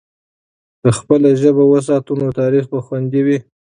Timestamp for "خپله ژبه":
0.97-1.63